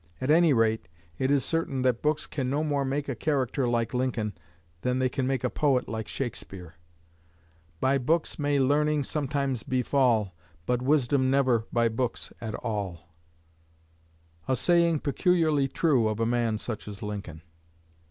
[0.19, 0.87] At any rate,
[1.19, 4.35] it is certain that books can no more make a character like Lincoln
[4.81, 6.73] than they can make a poet like Shakespeare.
[7.79, 10.33] "By books may Learning sometimes befall,
[10.65, 13.13] But Wisdom never by books at all,"
[14.47, 17.43] a saying peculiarly true of a man such as Lincoln.